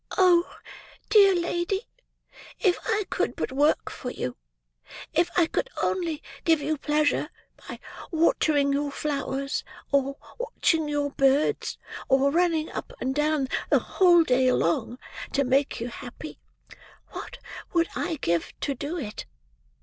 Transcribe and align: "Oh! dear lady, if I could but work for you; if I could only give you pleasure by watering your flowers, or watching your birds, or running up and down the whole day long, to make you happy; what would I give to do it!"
"Oh! 0.17 0.55
dear 1.09 1.35
lady, 1.35 1.87
if 2.59 2.79
I 2.85 3.05
could 3.11 3.35
but 3.35 3.51
work 3.51 3.91
for 3.91 4.09
you; 4.09 4.35
if 5.13 5.29
I 5.37 5.45
could 5.45 5.69
only 5.83 6.23
give 6.43 6.59
you 6.59 6.79
pleasure 6.79 7.29
by 7.69 7.79
watering 8.09 8.73
your 8.73 8.91
flowers, 8.91 9.63
or 9.91 10.17
watching 10.39 10.87
your 10.89 11.11
birds, 11.11 11.77
or 12.09 12.31
running 12.31 12.71
up 12.71 12.93
and 12.99 13.13
down 13.13 13.47
the 13.69 13.77
whole 13.77 14.23
day 14.23 14.51
long, 14.51 14.97
to 15.33 15.43
make 15.43 15.79
you 15.79 15.89
happy; 15.89 16.39
what 17.09 17.37
would 17.71 17.87
I 17.95 18.15
give 18.23 18.59
to 18.61 18.73
do 18.73 18.97
it!" 18.97 19.27